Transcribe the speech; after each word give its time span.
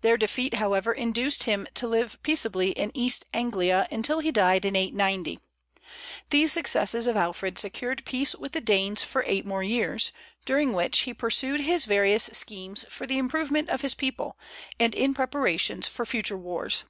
Their 0.00 0.16
defeat, 0.16 0.54
however, 0.54 0.90
induced 0.90 1.42
him 1.44 1.66
to 1.74 1.86
live 1.86 2.18
peaceably 2.22 2.70
in 2.70 2.90
East 2.94 3.26
Anglia 3.34 3.86
until 3.92 4.20
he 4.20 4.32
died 4.32 4.64
in 4.64 4.74
890. 4.74 5.38
These 6.30 6.50
successes 6.52 7.06
of 7.06 7.14
Alfred 7.14 7.58
secured 7.58 8.06
peace 8.06 8.34
with 8.34 8.52
the 8.52 8.62
Danes 8.62 9.02
for 9.02 9.22
eight 9.26 9.44
more 9.44 9.62
years, 9.62 10.12
during 10.46 10.72
which 10.72 11.00
he 11.00 11.12
pursued 11.12 11.60
his 11.60 11.84
various 11.84 12.24
schemes 12.32 12.86
for 12.88 13.06
the 13.06 13.18
improvement 13.18 13.68
of 13.68 13.82
his 13.82 13.94
people, 13.94 14.38
and 14.80 14.94
in 14.94 15.12
preparations 15.12 15.86
for 15.88 16.06
future 16.06 16.38
wars. 16.38 16.84